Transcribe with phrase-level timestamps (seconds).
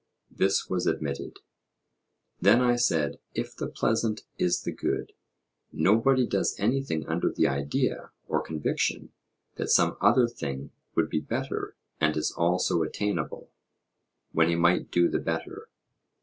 [0.31, 1.37] This was admitted.
[2.39, 5.13] Then, I said, if the pleasant is the good,
[5.71, 9.11] nobody does anything under the idea or conviction
[9.57, 13.51] that some other thing would be better and is also attainable,
[14.31, 15.69] when he might do the better.